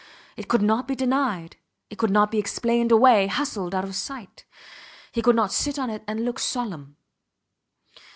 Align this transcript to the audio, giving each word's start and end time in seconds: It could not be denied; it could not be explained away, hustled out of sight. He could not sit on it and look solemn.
It 0.35 0.47
could 0.47 0.63
not 0.63 0.87
be 0.87 0.95
denied; 0.95 1.57
it 1.91 1.99
could 1.99 2.09
not 2.09 2.31
be 2.31 2.39
explained 2.39 2.91
away, 2.91 3.27
hustled 3.27 3.75
out 3.75 3.83
of 3.83 3.93
sight. 3.93 4.45
He 5.11 5.21
could 5.21 5.35
not 5.35 5.53
sit 5.53 5.77
on 5.77 5.91
it 5.91 6.03
and 6.07 6.25
look 6.25 6.39
solemn. 6.39 6.95